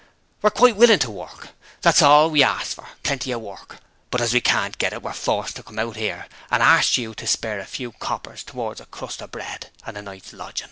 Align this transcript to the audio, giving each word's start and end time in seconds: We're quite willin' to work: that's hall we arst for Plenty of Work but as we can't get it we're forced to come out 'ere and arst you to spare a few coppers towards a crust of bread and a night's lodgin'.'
We're 0.41 0.49
quite 0.49 0.77
willin' 0.77 0.97
to 0.97 1.11
work: 1.11 1.49
that's 1.81 1.99
hall 1.99 2.31
we 2.31 2.41
arst 2.41 2.73
for 2.73 2.87
Plenty 3.03 3.31
of 3.33 3.41
Work 3.41 3.77
but 4.09 4.19
as 4.19 4.33
we 4.33 4.41
can't 4.41 4.75
get 4.79 4.93
it 4.93 5.03
we're 5.03 5.13
forced 5.13 5.57
to 5.57 5.61
come 5.63 5.77
out 5.77 5.95
'ere 5.95 6.25
and 6.49 6.63
arst 6.63 6.97
you 6.97 7.13
to 7.13 7.27
spare 7.27 7.59
a 7.59 7.65
few 7.65 7.91
coppers 7.91 8.41
towards 8.43 8.81
a 8.81 8.87
crust 8.87 9.21
of 9.21 9.29
bread 9.29 9.69
and 9.85 9.95
a 9.95 10.01
night's 10.01 10.33
lodgin'.' 10.33 10.59